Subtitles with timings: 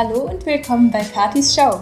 [0.00, 1.80] Hallo und willkommen bei Katis Show.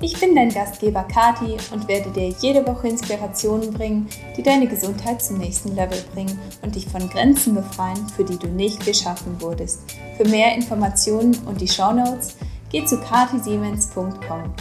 [0.00, 5.20] Ich bin dein Gastgeber Kati und werde dir jede Woche Inspirationen bringen, die deine Gesundheit
[5.20, 9.82] zum nächsten Level bringen und dich von Grenzen befreien, für die du nicht geschaffen wurdest.
[10.16, 12.38] Für mehr Informationen und die Shownotes
[12.72, 14.54] geh zu katisiemens.com.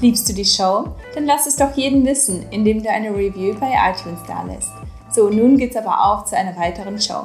[0.00, 0.86] Liebst du die Show?
[1.14, 4.72] Dann lass es doch jeden wissen, indem du eine Review bei iTunes dalässt.
[5.10, 7.24] So, nun geht's aber auch zu einer weiteren Show.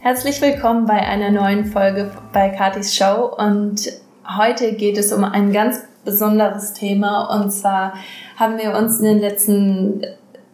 [0.00, 4.03] Herzlich willkommen bei einer neuen Folge bei Katis Show und
[4.36, 7.94] heute geht es um ein ganz besonderes Thema und zwar
[8.36, 10.02] haben wir uns in den letzten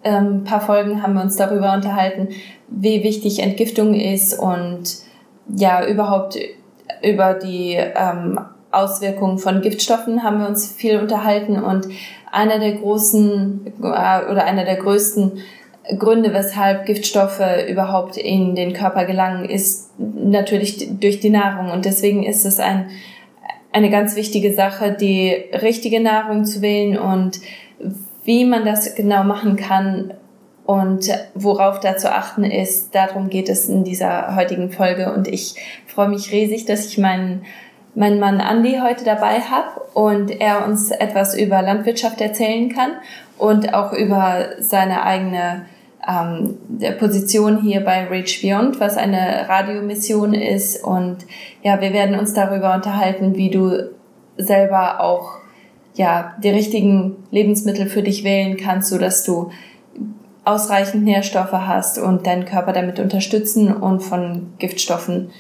[0.03, 2.29] ähm, paar Folgen haben wir uns darüber unterhalten,
[2.69, 4.97] wie wichtig Entgiftung ist und
[5.55, 6.39] ja überhaupt
[7.03, 11.89] über die ähm, Auswirkungen von Giftstoffen haben wir uns viel unterhalten und
[12.31, 15.33] einer der großen äh, oder einer der größten
[15.99, 21.71] Gründe, weshalb Giftstoffe überhaupt in den Körper gelangen, ist natürlich durch die Nahrung.
[21.71, 22.91] Und deswegen ist es ein,
[23.73, 27.41] eine ganz wichtige Sache, die richtige Nahrung zu wählen und
[28.25, 30.15] wie man das genau machen kann
[30.67, 32.95] und worauf da zu achten ist.
[32.95, 35.13] Darum geht es in dieser heutigen Folge.
[35.13, 35.55] Und ich
[35.87, 37.45] freue mich riesig, dass ich meinen
[37.95, 42.93] meinen Mann Andy heute dabei habe und er uns etwas über Landwirtschaft erzählen kann
[43.37, 45.67] und auch über seine eigene
[46.09, 50.83] ähm, der Position hier bei Reach Beyond, was eine Radiomission ist.
[50.83, 51.19] Und
[51.63, 53.91] ja, wir werden uns darüber unterhalten, wie du
[54.37, 55.41] selber auch
[55.95, 59.51] ja, die richtigen Lebensmittel für dich wählen kannst, so dass du
[60.45, 65.31] ausreichend Nährstoffe hast und deinen Körper damit unterstützen und von Giftstoffen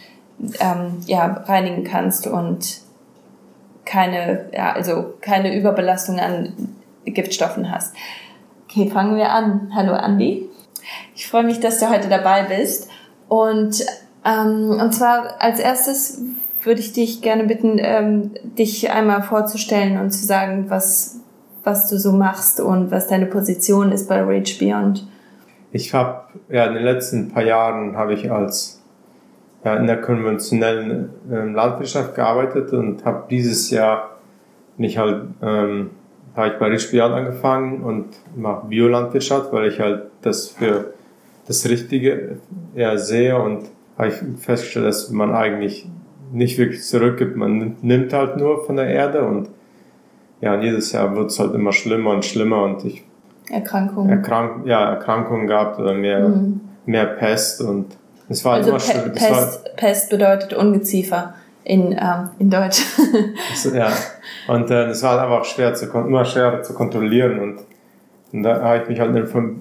[0.60, 2.80] ähm, ja, reinigen kannst und
[3.84, 7.94] keine, ja, also keine Überbelastung an Giftstoffen hast.
[8.68, 9.72] Okay, fangen wir an.
[9.74, 10.49] Hallo Andi.
[11.14, 12.88] Ich freue mich, dass du heute dabei bist.
[13.28, 13.84] Und,
[14.24, 16.22] ähm, und zwar als erstes
[16.62, 21.20] würde ich dich gerne bitten, ähm, dich einmal vorzustellen und zu sagen, was,
[21.64, 25.06] was du so machst und was deine Position ist bei Rage Beyond.
[25.72, 28.82] Ich habe ja in den letzten paar Jahren habe ich als
[29.64, 34.16] ja, in der konventionellen ähm, Landwirtschaft gearbeitet und habe dieses Jahr
[34.76, 35.90] nicht halt ähm,
[36.40, 40.94] habe ich bei Rischbiat angefangen und mache Biolandwirtschaft, weil ich halt das für
[41.46, 42.38] das Richtige
[42.74, 43.68] ja, sehe und
[43.98, 45.88] habe ich festgestellt, dass man eigentlich
[46.32, 47.36] nicht wirklich zurückgibt.
[47.36, 49.48] Man nimmt halt nur von der Erde und
[50.40, 53.04] ja, und jedes Jahr wird es halt immer schlimmer und schlimmer und ich
[53.50, 54.10] Erkrankungen.
[54.10, 56.60] Erkrank, ja, Erkrankungen gehabt oder mehr, mhm.
[56.86, 57.86] mehr Pest und
[58.28, 59.12] es war also immer schlimm.
[59.12, 61.34] Pest, Pest bedeutet Ungeziefer
[61.64, 62.82] in, ähm, in Deutsch.
[63.74, 63.92] ja,
[64.48, 67.58] und äh, es war einfach schwer zu, immer schwerer zu kontrollieren und,
[68.32, 69.16] und da habe ich mich halt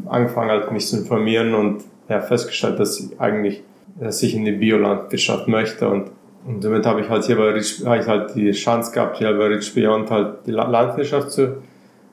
[0.07, 3.63] angefangen, halt mich zu informieren und ja, festgestellt, dass ich eigentlich,
[3.99, 6.11] dass ich in die Biolandwirtschaft möchte und,
[6.45, 9.47] und somit habe ich halt hier bei Rich, ich halt die Chance gehabt, hier bei
[9.47, 11.57] Rich Beyond halt die Landwirtschaft zu,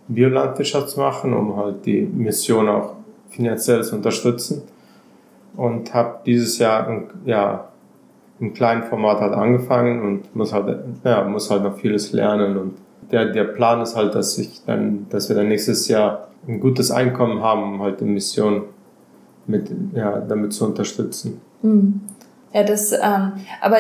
[0.09, 2.95] Biolandwirtschaft zu machen, um halt die Mission auch
[3.31, 4.63] finanziell zu unterstützen
[5.57, 7.69] und habe dieses Jahr ja
[8.39, 12.57] im kleinen Format halt angefangen und muss halt, ja, muss halt noch vieles lernen.
[12.57, 12.75] Und
[13.11, 16.91] der, der Plan ist halt, dass ich dann, dass wir dann nächstes Jahr ein gutes
[16.91, 18.65] Einkommen haben, um halt die Mission
[19.47, 21.41] mit, ja, damit zu unterstützen.
[21.63, 22.01] Mhm.
[22.53, 23.79] Ja, das, ähm, aber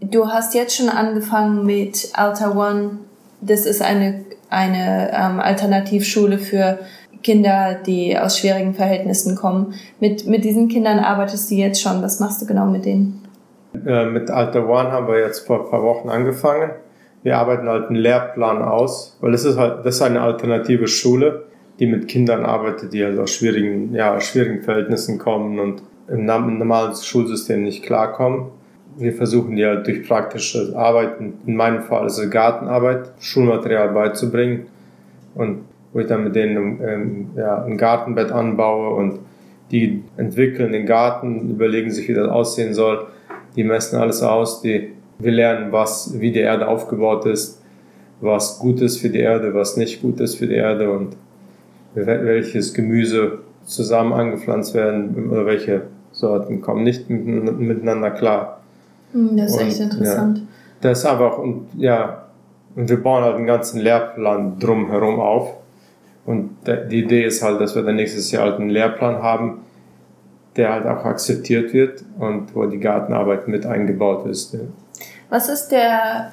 [0.00, 2.98] du hast jetzt schon angefangen mit Alta One.
[3.40, 6.78] Das ist eine, eine ähm, Alternativschule für
[7.22, 9.74] Kinder, die aus schwierigen Verhältnissen kommen.
[10.00, 12.02] Mit, mit diesen Kindern arbeitest du jetzt schon.
[12.02, 13.27] Was machst du genau mit denen?
[13.74, 16.70] Äh, mit Alter One haben wir jetzt vor ein paar Wochen angefangen.
[17.22, 21.44] Wir arbeiten halt einen Lehrplan aus, weil das ist halt, das ist eine alternative Schule,
[21.78, 26.94] die mit Kindern arbeitet, die halt aus schwierigen, ja, schwierigen Verhältnissen kommen und im normalen
[26.94, 28.46] Schulsystem nicht klarkommen.
[28.96, 34.66] Wir versuchen die halt durch praktische Arbeiten, in meinem Fall es Gartenarbeit, Schulmaterial beizubringen
[35.34, 39.20] und wo ich dann mit denen ähm, ja, ein Gartenbett anbaue und
[39.70, 43.06] die entwickeln den Garten, überlegen sich, wie das aussehen soll
[43.58, 47.60] die messen alles aus, die, wir lernen, was, wie die Erde aufgebaut ist,
[48.20, 51.16] was gut ist für die Erde, was nicht gut ist für die Erde und
[51.94, 55.82] welches Gemüse zusammen angepflanzt werden oder welche
[56.12, 58.60] Sorten kommen nicht miteinander klar.
[59.12, 60.38] Hm, das ist und, echt interessant.
[60.38, 60.44] Ja,
[60.80, 62.26] das ist einfach, und ja,
[62.76, 65.54] und wir bauen halt einen ganzen Lehrplan drumherum auf.
[66.26, 69.62] Und die Idee ist halt, dass wir dann nächstes Jahr halt einen Lehrplan haben,
[70.58, 74.52] der halt auch akzeptiert wird und wo die Gartenarbeit mit eingebaut ist.
[74.52, 74.60] Ja.
[75.30, 76.32] Was ist der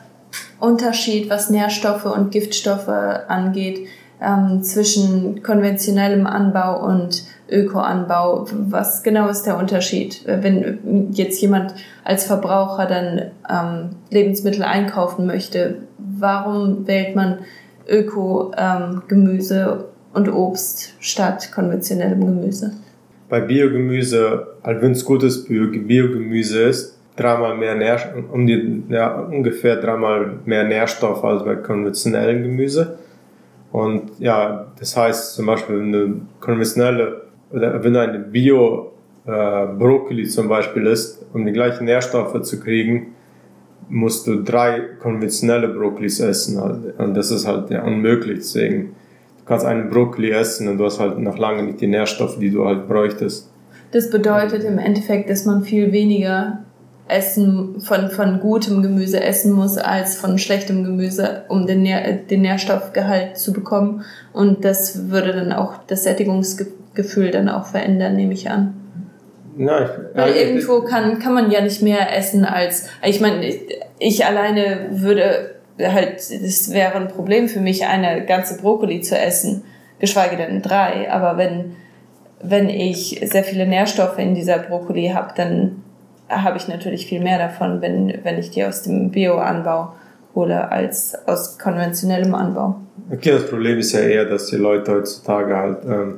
[0.60, 3.88] Unterschied, was Nährstoffe und Giftstoffe angeht,
[4.22, 8.48] ähm, zwischen konventionellem Anbau und Ökoanbau?
[8.52, 10.24] Was genau ist der Unterschied?
[10.26, 17.40] Wenn jetzt jemand als Verbraucher dann ähm, Lebensmittel einkaufen möchte, warum wählt man
[17.88, 19.84] Öko-Gemüse ähm,
[20.14, 22.72] und Obst statt konventionellem Gemüse?
[23.30, 29.78] Bei Biogemüse, halt wenn es gutes Biogemüse ist, dreimal mehr Nährstoffe, um die, ja, ungefähr
[29.78, 32.98] dreimal mehr Nährstoffe als bei konventionellem Gemüse.
[33.72, 38.92] Und ja, das heißt zum Beispiel, wenn du konventionelle oder wenn du eine Bio
[39.26, 43.16] äh, Brokkoli zum Beispiel isst, um die gleichen Nährstoffe zu kriegen,
[43.90, 46.60] musst du drei konventionelle Brokkolis essen.
[46.98, 48.40] Und das ist halt ja, unmöglich.
[48.40, 48.96] Deswegen,
[49.46, 52.66] kannst einen Brokkoli essen und du hast halt noch lange nicht die Nährstoffe, die du
[52.66, 53.50] halt bräuchtest.
[53.92, 56.60] Das bedeutet im Endeffekt, dass man viel weniger
[57.08, 62.42] Essen von, von gutem Gemüse essen muss als von schlechtem Gemüse, um den, Nähr den
[62.42, 64.04] Nährstoffgehalt zu bekommen.
[64.34, 68.74] Und das würde dann auch das Sättigungsgefühl dann auch verändern, nehme ich an.
[69.58, 69.68] Ich,
[70.16, 73.46] Weil irgendwo kann, kann man ja nicht mehr essen als, ich meine,
[74.00, 79.64] ich alleine würde halt, das wäre ein Problem für mich, eine ganze Brokkoli zu essen,
[80.00, 81.12] geschweige denn drei.
[81.12, 81.76] Aber wenn,
[82.42, 85.84] wenn ich sehr viele Nährstoffe in dieser Brokkoli habe, dann
[86.30, 89.94] habe ich natürlich viel mehr davon, wenn, wenn ich die aus dem Bio-Anbau
[90.34, 92.76] hole, als aus konventionellem Anbau.
[93.12, 96.18] Okay, das Problem ist ja eher, dass die Leute heutzutage halt ähm,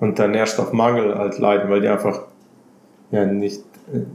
[0.00, 2.22] unter Nährstoffmangel halt leiden, weil die einfach
[3.10, 3.62] ja nicht,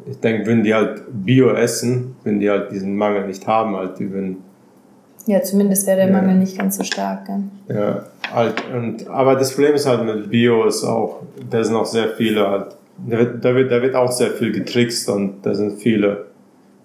[0.10, 4.00] ich denke, wenn die halt Bio essen, wenn die halt diesen Mangel nicht haben, halt,
[4.00, 4.38] die würden.
[5.26, 6.12] Ja, zumindest wäre der ja.
[6.12, 7.26] Mangel nicht ganz so stark.
[7.26, 7.44] Gell?
[7.76, 11.86] Ja, halt, und, aber das Problem ist halt mit Bio ist auch, da sind auch
[11.86, 12.76] sehr viele halt,
[13.08, 16.26] da wird, da wird, da wird auch sehr viel getrickst und da sind viele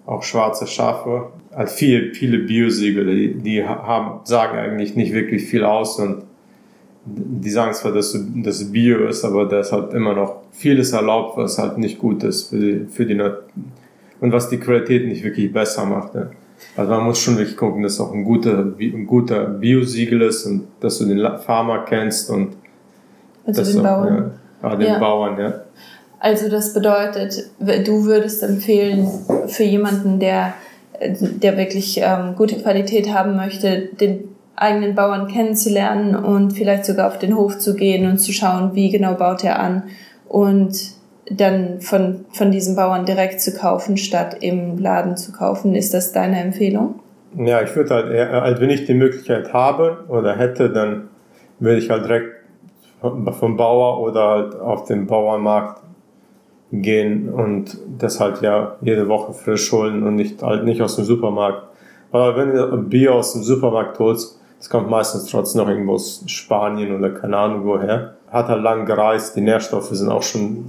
[0.05, 1.27] auch schwarze Schafe.
[1.55, 6.23] Halt viele, viele Biosiegel, die, die haben, sagen eigentlich nicht wirklich viel aus und
[7.05, 11.37] die sagen zwar, dass, das Bio ist, aber da ist halt immer noch vieles erlaubt,
[11.37, 13.43] was halt nicht gut ist für die, für die Natur
[14.21, 16.15] und was die Qualität nicht wirklich besser macht.
[16.15, 16.29] Ja.
[16.75, 20.67] Also man muss schon wirklich gucken, dass auch ein guter, ein guter Bio-Siegel ist und
[20.79, 22.55] dass du den Farmer kennst und
[23.45, 24.31] also den Bauern.
[24.61, 24.99] Ja, ja, den ja.
[24.99, 25.53] Bauern, ja.
[26.19, 29.07] Also das bedeutet, du würdest empfehlen
[29.47, 30.53] für jemanden, der,
[31.01, 37.17] der wirklich ähm, gute Qualität haben möchte, den eigenen Bauern kennenzulernen und vielleicht sogar auf
[37.17, 39.83] den Hof zu gehen und zu schauen, wie genau baut er an
[40.27, 40.98] und
[41.29, 45.75] dann von, von diesen Bauern direkt zu kaufen, statt im Laden zu kaufen.
[45.75, 46.95] Ist das deine Empfehlung?
[47.37, 51.09] Ja, ich würde halt, eher, halt, wenn ich die Möglichkeit habe oder hätte, dann
[51.59, 52.35] würde ich halt direkt
[53.01, 55.81] vom Bauer oder halt auf den Bauernmarkt
[56.71, 61.05] gehen und das halt ja jede Woche frisch holen und nicht halt nicht aus dem
[61.05, 61.63] Supermarkt.
[62.11, 66.23] Weil wenn du Bier aus dem Supermarkt holst, es kommt meistens trotzdem noch irgendwo aus
[66.27, 68.15] Spanien oder keine Ahnung woher.
[68.29, 70.65] Hat halt lang gereist, die Nährstoffe sind auch schon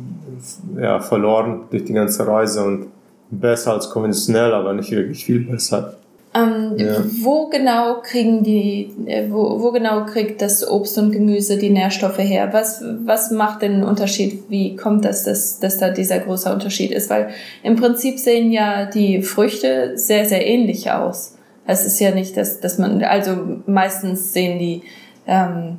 [0.80, 2.86] ja, verloren durch die ganze Reise und
[3.30, 5.94] besser als konventionell, aber nicht wirklich viel besser.
[6.32, 7.02] Ähm, ja.
[7.22, 12.18] Wo genau kriegen die, äh, wo, wo genau kriegt das Obst und Gemüse die Nährstoffe
[12.18, 12.50] her?
[12.52, 14.44] Was, was macht den Unterschied?
[14.48, 17.10] Wie kommt das, dass, dass da dieser große Unterschied ist?
[17.10, 17.30] Weil
[17.64, 21.36] im Prinzip sehen ja die Früchte sehr, sehr ähnlich aus.
[21.66, 23.32] Es ist ja nicht, dass, dass man, also
[23.66, 24.82] meistens sehen die,
[25.26, 25.78] ähm,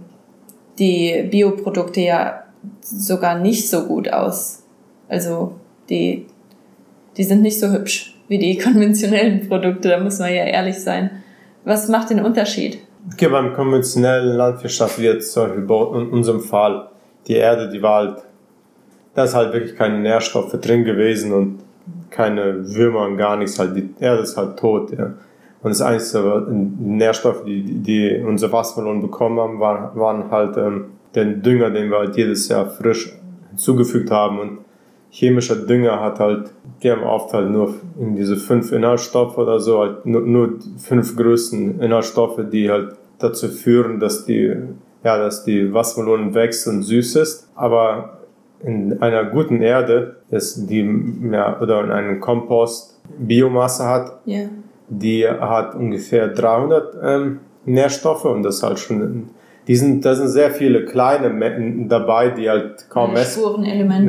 [0.80, 2.41] die Bioprodukte ja
[2.82, 4.64] sogar nicht so gut aus.
[5.08, 5.56] Also
[5.90, 6.26] die,
[7.18, 11.12] die sind nicht so hübsch wie die konventionellen Produkte, da muss man ja ehrlich sein.
[11.64, 12.80] Was macht den Unterschied?
[13.12, 16.90] Okay, beim konventionellen Landwirtschaft wird zum Beispiel in unserem Fall
[17.28, 18.24] die Erde, die war halt,
[19.14, 21.60] da ist halt wirklich keine Nährstoffe drin gewesen und
[22.10, 25.14] keine Würmer und gar nichts, halt die Erde ist halt tot, ja.
[25.64, 31.42] Und das einzige Nährstoff, die, die unsere Wassermelonen bekommen haben, waren, waren halt ähm, den
[31.42, 33.14] Dünger, den wir halt jedes Jahr frisch
[33.50, 34.40] hinzugefügt haben.
[34.40, 34.58] Und
[35.10, 36.52] chemischer Dünger hat halt,
[36.82, 41.16] die haben oft halt nur in diese fünf Inhaltsstoffe oder so, halt nur, nur fünf
[41.16, 44.56] größten Inhaltsstoffe, die halt dazu führen, dass die,
[45.04, 47.50] ja, dass die Wassermelonen wächst und süß ist.
[47.56, 48.20] Aber
[48.64, 50.88] in einer guten Erde, ist die,
[51.32, 54.48] ja, oder in einem Kompost Biomasse hat, yeah
[54.92, 59.30] die hat ungefähr 300 ähm, Nährstoffe und das halt schon,
[59.68, 63.60] die sind, da sind sehr viele kleine dabei, die halt kaum messbar,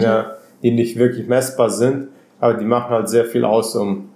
[0.03, 0.33] ja,
[0.63, 2.09] die nicht wirklich messbar sind,
[2.41, 4.09] aber die machen halt sehr viel aus, um,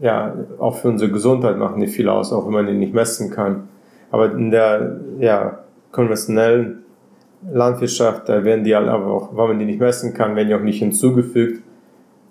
[0.00, 3.30] ja, auch für unsere Gesundheit machen die viel aus, auch wenn man die nicht messen
[3.30, 3.68] kann.
[4.10, 5.58] Aber in der, ja,
[5.92, 6.84] konventionellen
[7.52, 10.54] Landwirtschaft, da werden die halt aber auch, weil man die nicht messen kann, werden die
[10.54, 11.62] auch nicht hinzugefügt.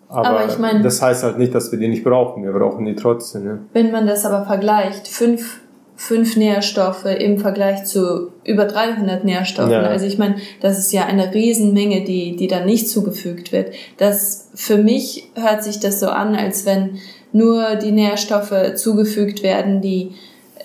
[0.09, 2.43] Aber, aber ich meine, das heißt halt nicht, dass wir die nicht brauchen.
[2.43, 3.43] Wir brauchen die trotzdem.
[3.43, 3.59] Ne?
[3.73, 5.61] Wenn man das aber vergleicht, fünf,
[5.97, 9.71] fünf Nährstoffe im Vergleich zu über 300 Nährstoffen.
[9.71, 9.81] Ja.
[9.81, 13.73] Also ich meine, das ist ja eine Riesenmenge, die, die da nicht zugefügt wird.
[13.97, 16.99] Das, für mich hört sich das so an, als wenn
[17.33, 20.11] nur die Nährstoffe zugefügt werden, die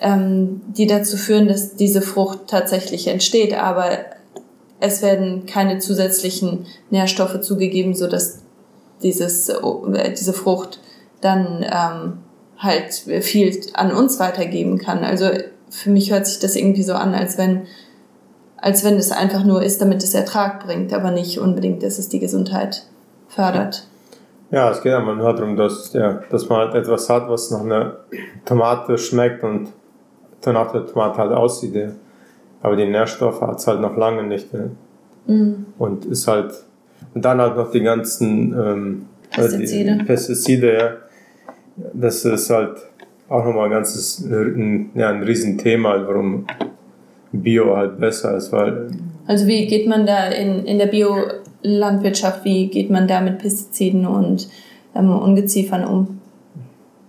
[0.03, 3.99] ähm, die dazu führen, dass diese Frucht tatsächlich entsteht, aber
[4.81, 8.41] es werden keine zusätzlichen Nährstoffe zugegeben, so dass
[9.03, 10.81] dieses, äh, diese Frucht
[11.21, 12.19] dann ähm,
[12.63, 12.93] halt
[13.25, 15.05] viel an uns weitergeben kann.
[15.05, 15.27] Also
[15.69, 17.63] für mich hört sich das irgendwie so an, als wenn,
[18.57, 22.09] als wenn es einfach nur ist, damit es Ertrag bringt, aber nicht unbedingt, dass es
[22.09, 22.85] die Gesundheit
[23.29, 23.87] fördert.
[24.53, 27.63] Ja, es geht einfach nur darum, dass, ja, dass man halt etwas hat, was nach
[27.63, 27.97] einer
[28.45, 29.69] Tomate schmeckt und
[30.43, 31.75] danach der Tomate halt aussieht.
[31.75, 31.89] Ja.
[32.61, 34.53] Aber die Nährstoffe hat es halt noch lange nicht.
[34.53, 34.61] Ja.
[35.27, 35.67] Mhm.
[35.79, 36.53] Und ist halt,
[37.15, 39.97] und dann halt noch die ganzen ähm, Pestizide.
[39.97, 40.91] Die Pestizide, ja.
[41.95, 42.77] Das ist halt
[43.29, 46.47] auch nochmal ein ganzes, ein, ja, ein Riesenthema, warum
[47.33, 48.89] Bio halt besser ist, weil.
[49.27, 54.07] Also wie geht man da in, in der Biolandwirtschaft, wie geht man da mit Pestiziden
[54.07, 54.49] und
[54.95, 56.21] ähm, Ungeziefern um?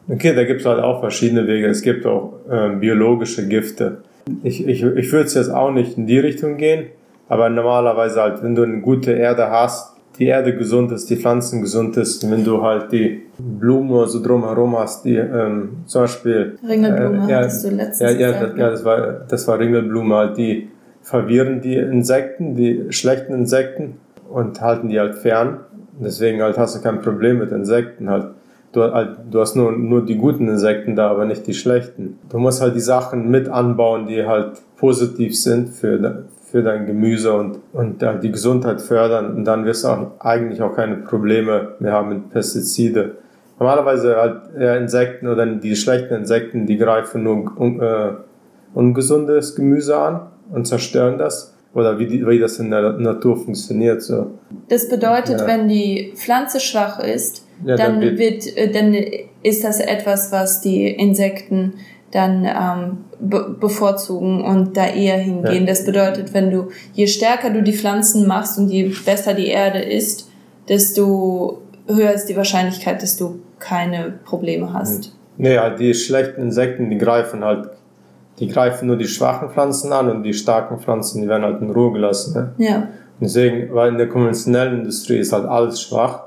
[0.08, 1.68] Okay, da gibt es halt auch verschiedene Wege.
[1.68, 4.04] Es gibt auch äh, biologische Gifte.
[4.44, 6.88] Ich, ich, ich würde jetzt auch nicht in die Richtung gehen,
[7.28, 11.62] aber normalerweise halt, wenn du eine gute Erde hast, die Erde gesund ist, die Pflanzen
[11.62, 17.26] gesund ist, wenn du halt die Blumen so drumherum hast, die ähm, zum Beispiel Ringelblume
[17.28, 20.16] äh, ja, hattest du letztens ja, ja, gesagt, das, ja, das war das war Ringelblume
[20.16, 20.70] halt, die
[21.02, 23.96] verwirren die Insekten, die schlechten Insekten
[24.30, 25.60] und halten die halt fern.
[26.00, 28.28] Deswegen halt hast du kein Problem mit Insekten halt.
[28.72, 32.18] Du, halt, du hast nur, nur die guten Insekten da, aber nicht die schlechten.
[32.30, 36.24] Du musst halt die Sachen mit anbauen, die halt positiv sind für,
[36.54, 39.36] für dein Gemüse und, und die Gesundheit fördern.
[39.36, 43.16] Und dann wirst du auch eigentlich auch keine Probleme mehr haben mit Pestizide.
[43.58, 48.12] Normalerweise halt ja, Insekten oder die schlechten Insekten, die greifen nur un, äh,
[48.76, 51.56] ungesundes Gemüse an und zerstören das.
[51.74, 54.04] Oder wie, die, wie das in der Natur funktioniert.
[54.04, 54.38] So.
[54.70, 55.48] Das bedeutet, ja.
[55.48, 58.96] wenn die Pflanze schwach ist, ja, dann, dann, wird, äh, dann
[59.42, 61.74] ist das etwas, was die Insekten
[62.12, 65.64] dann ähm, be bevorzugen und da eher hingehen.
[65.64, 65.68] Ja.
[65.68, 69.80] Das bedeutet, wenn du, je stärker du die Pflanzen machst und je besser die Erde
[69.80, 70.30] ist,
[70.68, 75.16] desto höher ist die Wahrscheinlichkeit, dass du keine Probleme hast.
[75.38, 77.70] Nee, halt die schlechten Insekten, die greifen halt,
[78.40, 81.72] die greifen nur die schwachen Pflanzen an und die starken Pflanzen, die werden halt in
[81.72, 82.34] Ruhe gelassen.
[82.58, 82.66] Ne?
[82.66, 82.88] Ja.
[83.20, 86.24] deswegen, weil in der konventionellen Industrie ist halt alles schwach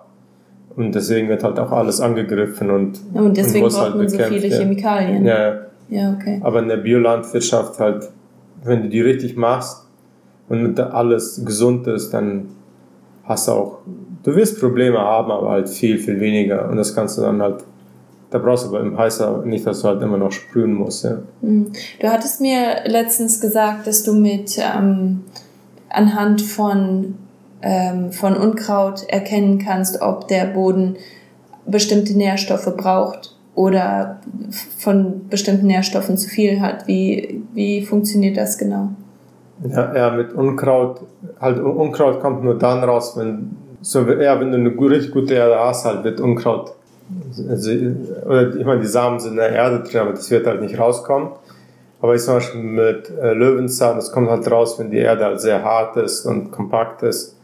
[0.76, 4.18] und deswegen wird halt auch alles angegriffen und, und deswegen und braucht halt man so
[4.18, 5.24] viele Chemikalien.
[5.24, 6.40] Ja, ja, okay.
[6.42, 8.08] Aber in der Biolandwirtschaft halt,
[8.64, 9.86] wenn du die richtig machst
[10.48, 12.48] und alles gesund ist, dann
[13.24, 13.78] hast du auch,
[14.22, 16.68] du wirst Probleme haben, aber halt viel, viel weniger.
[16.68, 17.64] Und das kannst du dann halt,
[18.30, 21.04] da brauchst du aber im Heißer nicht, dass du halt immer noch sprühen musst.
[21.04, 21.18] Ja.
[21.40, 21.72] Mhm.
[22.00, 25.24] Du hattest mir letztens gesagt, dass du mit ähm,
[25.88, 27.14] anhand von,
[27.62, 30.96] ähm, von Unkraut erkennen kannst, ob der Boden
[31.66, 34.20] bestimmte Nährstoffe braucht oder
[34.78, 36.86] von bestimmten Nährstoffen zu viel hat.
[36.86, 38.90] Wie, wie funktioniert das genau?
[39.66, 41.00] Ja, ja, mit Unkraut,
[41.40, 45.58] halt Unkraut kommt nur dann raus, wenn, so, ja, wenn du eine richtig gute Erde
[45.58, 46.74] hast, halt wird Unkraut,
[47.48, 47.70] also,
[48.26, 50.78] oder ich meine, die Samen sind in der Erde drin, aber das wird halt nicht
[50.78, 51.30] rauskommen.
[52.02, 55.40] Aber ich zum Beispiel mit äh, Löwenzahn, das kommt halt raus, wenn die Erde halt
[55.40, 57.38] sehr hart ist und kompakt ist,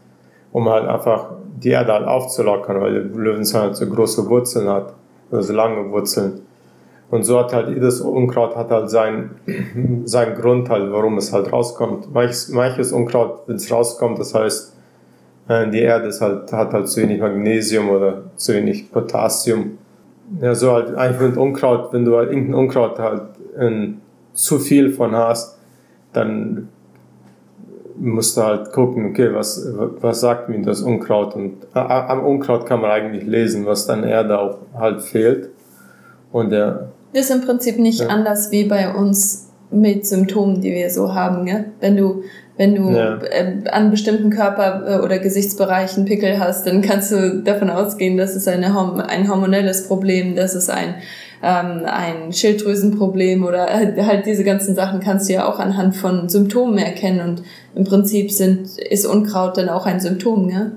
[0.51, 4.93] um halt einfach die Erde halt aufzulockern, weil Löwenzahn halt so große Wurzeln hat
[5.33, 6.41] also lange Wurzeln.
[7.09, 9.35] Und so hat halt jedes Unkraut hat halt seinen,
[10.05, 12.13] seinen Grund halt, warum es halt rauskommt.
[12.13, 14.75] Manches, manches Unkraut, wenn es rauskommt, das heißt,
[15.47, 19.77] äh, die Erde ist halt, hat halt zu wenig Magnesium oder zu wenig Potassium.
[20.41, 23.23] Ja, so halt eigentlich mit Unkraut, wenn du halt irgendein Unkraut halt
[23.59, 24.01] in,
[24.33, 25.59] zu viel von hast,
[26.13, 26.69] dann
[27.97, 29.67] musst du halt gucken, okay, was,
[30.01, 31.35] was sagt mir das Unkraut?
[31.35, 35.49] Und äh, am Unkraut kann man eigentlich lesen, was dann Erde auch halt fehlt.
[36.31, 36.89] Und der.
[37.13, 38.07] Das ist im Prinzip nicht ja.
[38.07, 41.45] anders wie bei uns mit Symptomen, die wir so haben.
[41.45, 41.65] Gell?
[41.79, 42.23] Wenn du,
[42.57, 43.17] wenn du ja.
[43.21, 48.35] äh, an bestimmten Körper- äh, oder Gesichtsbereichen Pickel hast, dann kannst du davon ausgehen, dass
[48.35, 48.67] es eine,
[49.07, 50.95] ein hormonelles Problem, dass es ein
[51.43, 56.77] ähm, ein Schilddrüsenproblem oder halt diese ganzen Sachen kannst du ja auch anhand von Symptomen
[56.77, 57.43] erkennen und
[57.75, 60.71] im Prinzip sind, ist Unkraut dann auch ein Symptom, ja?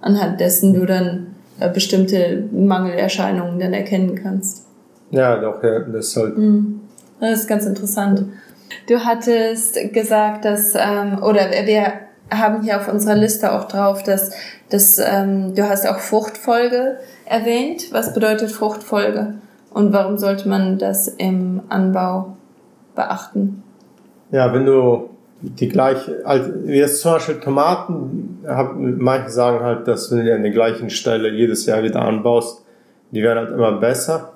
[0.00, 1.28] anhand dessen du dann
[1.60, 4.66] äh, bestimmte Mangelerscheinungen dann erkennen kannst.
[5.12, 6.36] Ja, doch, ja, das halt.
[6.36, 6.80] Mhm.
[7.20, 8.24] Das ist ganz interessant.
[8.88, 11.92] Du hattest gesagt, dass, ähm, oder wir
[12.30, 14.32] haben hier auf unserer Liste auch drauf, dass,
[14.70, 17.92] dass ähm, du hast auch Fruchtfolge erwähnt.
[17.92, 19.34] Was bedeutet Fruchtfolge?
[19.74, 22.36] Und warum sollte man das im Anbau
[22.94, 23.64] beachten?
[24.30, 30.10] Ja, wenn du die gleiche, also jetzt zum Beispiel Tomaten, hab, manche sagen halt, dass
[30.10, 32.64] wenn du die an der gleichen Stelle jedes Jahr wieder anbaust,
[33.10, 34.34] die werden halt immer besser.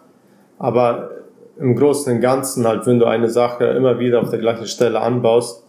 [0.58, 1.10] Aber
[1.56, 5.00] im Großen und Ganzen halt, wenn du eine Sache immer wieder auf der gleichen Stelle
[5.00, 5.64] anbaust,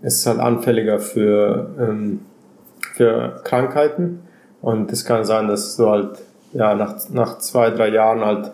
[0.00, 2.20] ist es halt anfälliger für, ähm,
[2.94, 4.20] für Krankheiten.
[4.62, 6.18] Und es kann sein, dass du halt
[6.54, 8.52] ja, nach, nach zwei, drei Jahren halt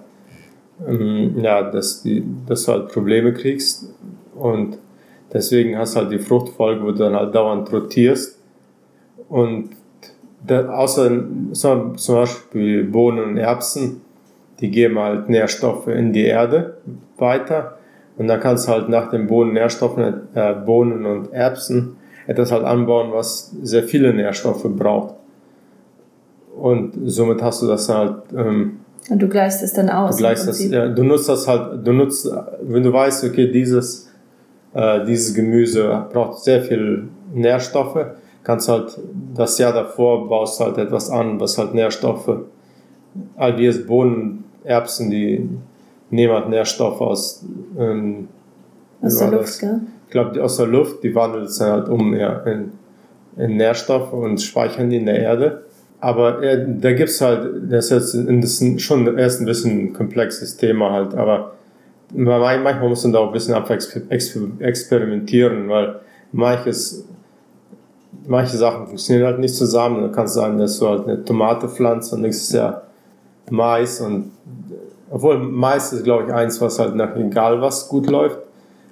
[0.87, 3.93] ähm, ja, dass, die, dass du halt Probleme kriegst.
[4.35, 4.79] Und
[5.33, 8.39] deswegen hast du halt die Fruchtfolge, wo du dann halt dauernd rotierst.
[9.29, 9.71] Und
[10.47, 11.11] da, außer
[11.53, 14.03] zum Beispiel Bohnen und Erbsen,
[14.61, 16.79] die geben halt Nährstoffe in die Erde
[17.17, 17.79] weiter.
[18.17, 22.65] Und dann kannst du halt nach den Bohnen, Nährstoffen, äh, Bohnen und Erbsen etwas halt
[22.65, 25.15] anbauen, was sehr viele Nährstoffe braucht.
[26.57, 28.17] Und somit hast du das halt.
[28.37, 30.17] Ähm, und du gleichst es dann aus.
[30.17, 32.31] Du gleichst das, ja, du nutzt das halt, du nutzt,
[32.63, 34.11] wenn du weißt, okay, dieses,
[34.73, 38.07] äh, dieses Gemüse braucht sehr viel Nährstoffe,
[38.43, 38.99] kannst halt
[39.35, 42.31] das Jahr davor baust halt etwas an, was halt Nährstoffe,
[43.37, 45.49] all es Bohnen, Erbsen, die
[46.11, 47.45] nehmen halt Nährstoffe aus,
[47.79, 48.29] ähm,
[49.03, 49.81] aus der Luft, gell?
[50.07, 52.73] Ich glaube, aus der Luft, die wandeln es halt um ja, in,
[53.37, 55.64] in Nährstoffe und speichern die in der Erde.
[56.05, 59.93] Aber äh, da gibt's halt, das ist jetzt das ist schon erst ein bisschen ein
[59.95, 61.53] komplexes Thema halt, aber
[62.13, 63.55] manchmal muss man da auch ein bisschen
[64.59, 67.07] experimentieren, weil manches,
[68.27, 70.03] manche Sachen funktionieren halt nicht zusammen.
[70.03, 72.83] Da kann es sein, dass du halt eine Tomate pflanzt und nächstes Jahr
[73.49, 74.31] Mais und
[75.11, 78.41] obwohl Mais ist, glaube ich, eins, was halt nach egal was gut läuft,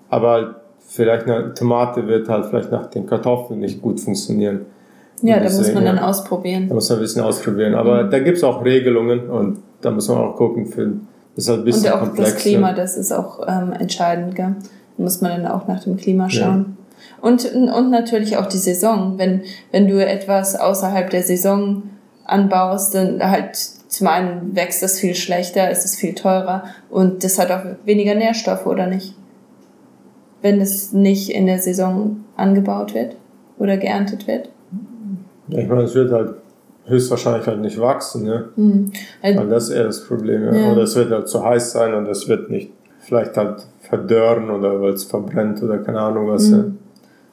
[0.09, 0.55] aber halt
[0.89, 4.65] vielleicht eine Tomate wird halt vielleicht nach den Kartoffeln nicht gut funktionieren.
[5.21, 6.69] Ja, da muss man dann ausprobieren.
[6.69, 7.75] Da muss man ein bisschen ausprobieren.
[7.75, 8.11] Aber mhm.
[8.11, 10.67] da gibt es auch Regelungen und da muss man auch gucken.
[10.67, 10.87] Für,
[11.37, 14.35] das ist halt ein bisschen und auch komplex, das Klima, das ist auch ähm, entscheidend.
[14.35, 14.57] Gell?
[14.97, 16.77] Da muss man dann auch nach dem Klima schauen.
[16.77, 17.29] Ja.
[17.29, 19.19] Und, und natürlich auch die Saison.
[19.19, 21.85] Wenn, wenn du etwas außerhalb der Saison
[22.25, 23.57] anbaust, dann halt
[23.93, 28.15] zum einen wächst das viel schlechter, ist es viel teurer und das hat auch weniger
[28.15, 29.15] Nährstoffe, oder nicht?
[30.41, 33.17] Wenn es nicht in der Saison angebaut wird
[33.59, 34.49] oder geerntet wird.
[35.53, 36.35] Ich meine, es wird halt
[36.87, 38.49] höchstwahrscheinlich halt nicht wachsen, ne?
[38.57, 38.93] Mhm.
[39.23, 40.55] Also, Weil das ist eher das Problem, ja.
[40.55, 40.73] ja.
[40.73, 44.81] Oder es wird halt zu heiß sein und es wird nicht vielleicht halt verdörren oder
[44.81, 46.49] weil es verbrennt oder keine Ahnung was.
[46.49, 46.79] Mhm.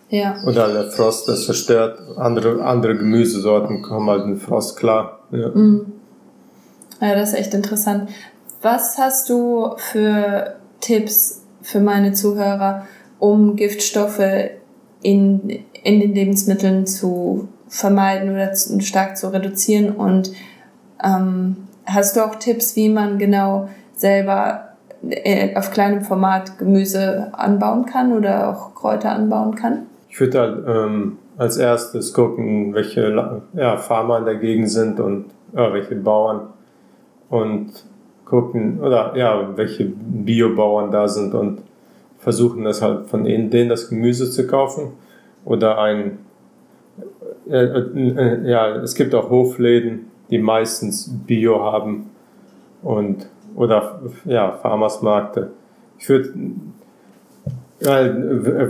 [0.09, 0.37] Ja.
[0.45, 1.99] Oder der Frost, das zerstört.
[2.17, 5.19] Andere, andere Gemüsesorten kommen halt mit Frost klar.
[5.31, 5.49] Ja.
[5.49, 5.93] Mhm.
[6.99, 8.09] ja, das ist echt interessant.
[8.61, 12.87] Was hast du für Tipps für meine Zuhörer,
[13.19, 14.21] um Giftstoffe
[15.01, 19.91] in, in den Lebensmitteln zu vermeiden oder stark zu reduzieren?
[19.91, 20.31] Und
[21.03, 21.55] ähm,
[21.85, 24.69] hast du auch Tipps, wie man genau selber
[25.09, 29.83] äh, auf kleinem Format Gemüse anbauen kann oder auch Kräuter anbauen kann?
[30.09, 35.25] Ich würde halt ähm, als erstes gucken, welche ja, Farmer in der Gegend sind und
[35.55, 36.47] ja, welche Bauern
[37.29, 37.71] und
[38.25, 41.61] gucken, oder ja, welche Biobauern da sind und
[42.19, 44.91] versuchen das halt von denen das Gemüse zu kaufen
[45.45, 46.19] oder ein
[47.49, 52.09] äh, äh, ja, es gibt auch Hofläden, die meistens Bio haben
[52.81, 55.51] und oder ja, Farmersmärkte.
[55.97, 56.33] Ich würde,
[57.81, 58.13] ja,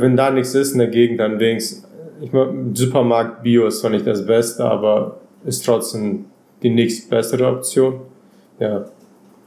[0.02, 1.88] wenn da nichts ist in der Gegend, dann wenigstens,
[2.22, 6.26] ich meine, Supermarkt Bio ist zwar nicht das Beste, aber ist trotzdem
[6.64, 8.02] die nächst bessere Option.
[8.60, 8.86] Ja.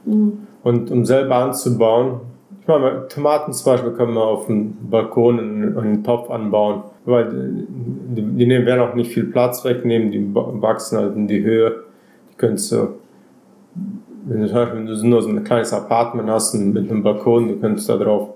[0.05, 0.47] Mhm.
[0.63, 2.21] Und um selber anzubauen,
[2.63, 6.83] ich meine, Tomaten zum Beispiel können wir auf dem Balkon in, in einen Topf anbauen
[7.05, 11.43] weil die, die nehmen, werden auch nicht viel Platz wegnehmen, die wachsen halt in die
[11.43, 11.83] Höhe.
[12.31, 12.95] Die könntest du,
[14.25, 17.89] wenn du, wenn du nur so ein kleines Apartment hast mit einem Balkon, du könntest
[17.89, 18.29] da drauf,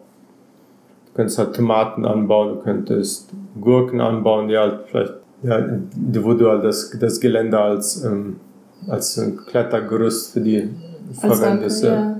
[1.08, 5.14] du könntest halt Tomaten anbauen, du könntest Gurken anbauen, die halt vielleicht,
[5.44, 5.66] ja,
[6.22, 8.38] wo du halt das, das Gelände als, ähm,
[8.88, 10.70] als ein Klettergerüst für die
[11.14, 11.84] verwendest.
[11.84, 12.20] Ja.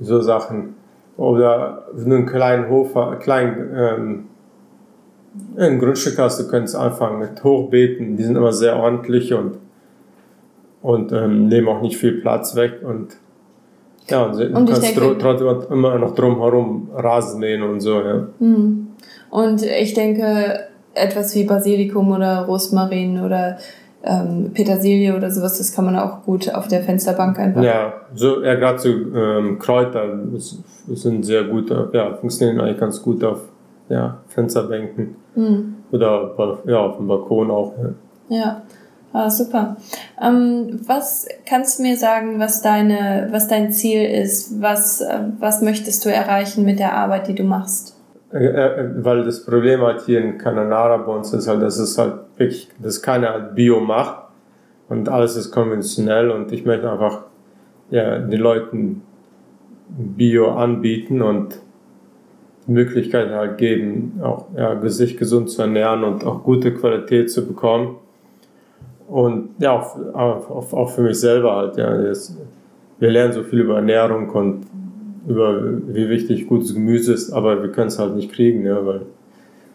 [0.00, 0.74] So Sachen.
[1.16, 4.24] Oder wenn du einen kleinen Hof, kleinen, ähm,
[5.56, 9.58] ein Grundstück hast, du könntest anfangen mit Hochbeeten, die sind immer sehr ordentlich und,
[10.82, 13.16] und ähm, nehmen auch nicht viel Platz weg und
[14.08, 18.26] ja, und, und du kannst trotzdem immer noch drumherum Rasen mähen und so, ja.
[18.38, 18.88] Hm.
[19.30, 23.58] Und ich denke, etwas wie Basilikum oder Rosmarin oder
[24.04, 27.62] ähm, Petersilie oder sowas, das kann man auch gut auf der Fensterbank einfach.
[27.62, 30.18] Ja, so, ja, gerade so ähm, Kräuter
[30.88, 33.40] sind sehr gut, ja, funktionieren eigentlich ganz gut auf
[33.88, 35.16] ja, Fensterbänken.
[35.34, 35.74] Mhm.
[35.90, 37.72] Oder ja, auf dem Balkon auch.
[38.28, 38.62] Ja, ja.
[39.12, 39.76] Ah, super.
[40.20, 44.60] Ähm, was kannst du mir sagen, was deine, was dein Ziel ist?
[44.60, 47.93] Was, äh, was möchtest du erreichen mit der Arbeit, die du machst?
[48.34, 51.96] Äh, äh, weil das Problem halt hier in Cananara bei uns ist halt, dass es
[51.96, 54.24] halt wirklich, dass keiner halt Bio macht
[54.88, 57.22] und alles ist konventionell und ich möchte einfach
[57.90, 59.02] ja, den Leuten
[59.88, 61.60] Bio anbieten und
[62.66, 67.46] die Möglichkeit halt geben, auch ja, sich gesund zu ernähren und auch gute Qualität zu
[67.46, 67.98] bekommen.
[69.06, 71.76] Und ja, auch, auch, auch für mich selber halt.
[71.76, 71.96] Ja,
[72.98, 74.66] wir lernen so viel über Ernährung und
[75.26, 79.02] über wie wichtig gutes Gemüse ist, aber wir können es halt nicht kriegen, ja, weil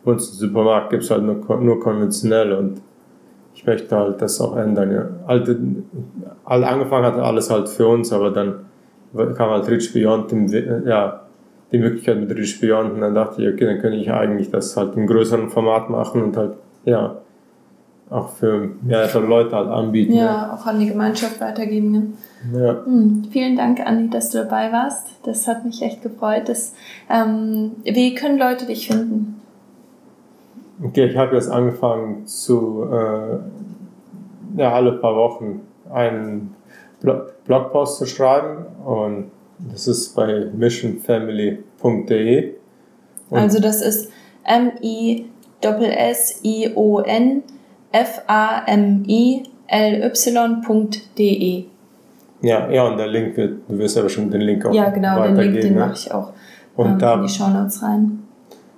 [0.04, 2.82] bei uns im Supermarkt gibt es halt nur, nur konventionell und
[3.54, 4.92] ich möchte halt das auch ändern.
[4.92, 5.10] Ja.
[5.28, 5.58] Alte,
[6.46, 8.66] all angefangen hat alles halt für uns, aber dann
[9.14, 10.32] kam halt Rich Beyond,
[10.86, 11.22] ja,
[11.72, 14.78] die Möglichkeit mit Rich Beyond und dann dachte ich, okay, dann könnte ich eigentlich das
[14.78, 16.54] halt im größeren Format machen und halt,
[16.86, 17.18] ja,
[18.10, 20.14] auch für mehrere Leute halt anbieten.
[20.14, 20.52] Ja, ja.
[20.54, 22.18] auch an die Gemeinschaft weitergeben.
[22.52, 22.60] Ja.
[22.60, 22.84] ja.
[22.86, 25.06] Hm, vielen Dank, Andi, dass du dabei warst.
[25.24, 26.50] Das hat mich echt gefreut.
[26.50, 26.74] Das,
[27.10, 29.40] ähm, wie können Leute dich finden?
[30.84, 33.38] Okay, ich habe jetzt angefangen zu, äh,
[34.58, 36.56] ja, alle paar Wochen einen
[37.46, 42.54] Blogpost zu schreiben und das ist bei missionfamily.de.
[43.32, 44.10] Also das ist
[44.46, 45.34] M-I-S-S-I-O-N
[47.92, 49.54] F-A-M-I-L-Y.de.
[52.42, 55.22] Ja, ja, und der Link wird, du wirst aber schon den Link auch Ja, genau,
[55.24, 55.80] den Link, den ne?
[55.80, 56.32] mache ich auch
[56.80, 58.20] und ähm, da, in die Shownotes rein.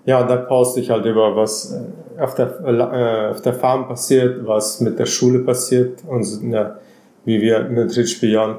[0.05, 3.87] Ja, und da poste ich halt über was äh, auf der, äh, auf der Farm
[3.87, 6.77] passiert, was mit der Schule passiert und ja,
[7.25, 8.57] wie wir mit Rich Beyond,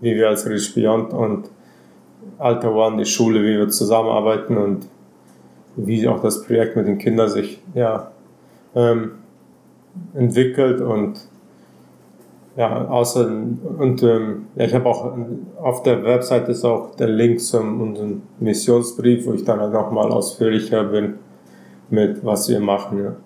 [0.00, 1.50] wie wir als Rich Beyond und
[2.38, 4.86] Alter One, die Schule, wie wir zusammenarbeiten und
[5.76, 8.10] wie auch das Projekt mit den Kindern sich ja,
[8.74, 9.12] ähm,
[10.14, 11.20] entwickelt und
[12.56, 15.12] ja, außer und ähm, ja, ich habe auch
[15.62, 20.10] auf der Website ist auch der Link zum unserem Missionsbrief, wo ich dann halt nochmal
[20.10, 21.14] ausführlicher bin
[21.90, 23.16] mit was wir machen.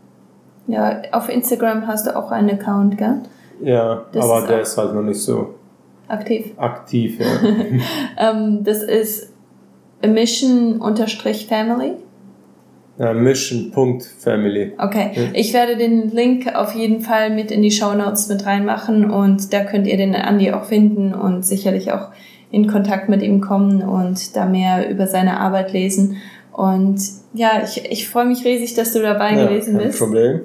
[0.67, 0.93] Ja.
[0.93, 3.23] ja, auf Instagram hast du auch einen Account, gell?
[3.63, 5.55] Ja, das aber ist der ist halt noch nicht so
[6.09, 6.53] aktiv.
[6.57, 7.27] Aktiv, ja.
[8.31, 9.33] ähm, das ist
[10.07, 11.95] mission-family.
[12.97, 14.75] Ja, mission.family.
[14.79, 19.11] Okay, ich werde den Link auf jeden Fall mit in die Show Notes mit reinmachen
[19.11, 22.11] und da könnt ihr den Andi auch finden und sicherlich auch
[22.53, 26.19] in Kontakt mit ihm kommen und da mehr über seine Arbeit lesen.
[26.53, 27.01] Und
[27.33, 29.99] ja, ich, ich freue mich riesig, dass du dabei ja, gewesen bist.
[29.99, 30.41] Kein Problem.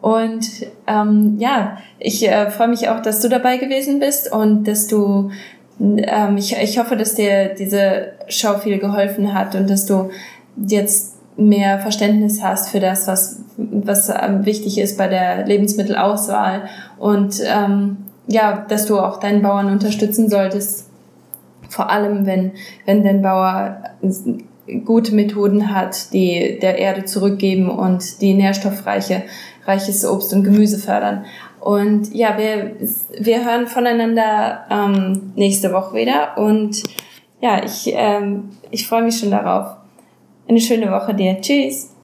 [0.00, 0.44] Und
[0.88, 5.30] ähm, ja, ich äh, freue mich auch, dass du dabei gewesen bist und dass du,
[5.78, 10.10] ähm, ich, ich hoffe, dass dir diese Show viel geholfen hat und dass du
[10.56, 16.62] jetzt mehr Verständnis hast für das, was, was ähm, wichtig ist bei der Lebensmittelauswahl
[16.98, 20.88] und ähm, ja, dass du auch deinen Bauern unterstützen solltest,
[21.68, 22.52] vor allem wenn,
[22.86, 23.82] wenn dein Bauer
[24.84, 29.22] gute Methoden hat, die der Erde zurückgeben und die nährstoffreiche
[29.64, 31.24] reiches Obst und Gemüse fördern.
[31.60, 32.72] Und ja, wir,
[33.18, 36.82] wir hören voneinander ähm, nächste Woche wieder und
[37.40, 39.81] ja, ich, ähm, ich freue mich schon darauf.
[40.52, 41.40] Eine schöne Woche dir.
[41.40, 41.96] Tschüss.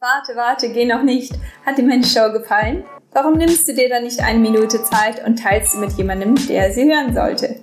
[0.00, 1.32] Warte, warte, geh noch nicht.
[1.64, 2.82] Hat dir meine Show gefallen?
[3.12, 6.72] Warum nimmst du dir dann nicht eine Minute Zeit und teilst sie mit jemandem, der
[6.72, 7.60] sie hören sollte?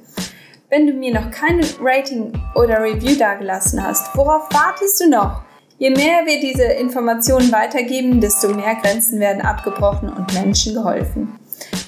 [0.69, 5.41] Wenn du mir noch keine Rating oder Review dagelassen hast, worauf wartest du noch?
[5.79, 11.37] Je mehr wir diese Informationen weitergeben, desto mehr Grenzen werden abgebrochen und Menschen geholfen.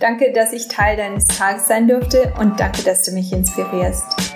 [0.02, 4.27] Danke, dass ich Teil deines Tages sein durfte und danke, dass du mich inspirierst.